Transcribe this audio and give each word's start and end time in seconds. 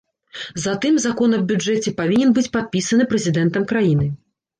Затым 0.63 0.95
закон 1.03 1.35
аб 1.37 1.43
бюджэце 1.51 1.93
павінен 1.99 2.31
быць 2.37 2.45
падпісаны 2.55 3.07
прэзідэнтам 3.13 3.69
краіны. 3.75 4.09